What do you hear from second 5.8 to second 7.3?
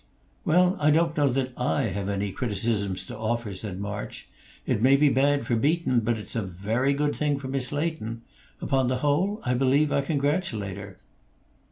but it's a very good